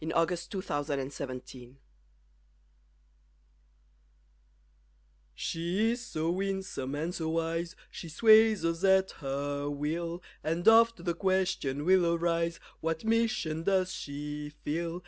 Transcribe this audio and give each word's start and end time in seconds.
She 0.03 0.07
Just 0.09 0.49
Keeps 0.49 0.67
House 0.67 0.87
For 0.87 1.27
Me 1.57 1.73
She 5.35 5.91
is 5.91 6.01
so 6.03 6.31
winsome 6.31 6.95
and 6.95 7.13
so 7.13 7.29
wise 7.29 7.75
She 7.91 8.09
sways 8.09 8.65
us 8.65 8.83
at 8.83 9.11
her 9.19 9.69
will, 9.69 10.23
And 10.43 10.67
oft 10.67 11.05
the 11.05 11.13
question 11.13 11.85
will 11.85 12.15
arise 12.15 12.59
What 12.79 13.05
mission 13.05 13.61
does 13.61 13.93
she 13.93 14.49
fill? 14.65 14.99